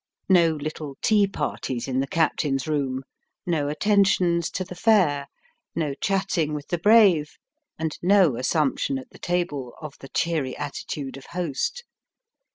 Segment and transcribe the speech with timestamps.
[0.29, 3.03] No little tea parties in the captain's room,
[3.45, 5.27] no attentions to the fair,
[5.75, 7.33] no chatting with the brave,
[7.77, 11.83] and no assumption at the table of the cheery attitude of host.